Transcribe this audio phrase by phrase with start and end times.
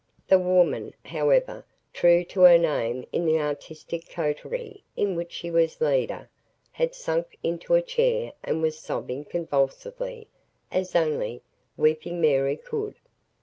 [0.27, 1.63] The woman, however,
[1.93, 6.27] true to her name in the artistic coterie in which she was leader,
[6.71, 10.27] had sunk into a chair and was sobbing convulsively,
[10.71, 11.43] as only
[11.77, 12.95] "Weepy Mary" could.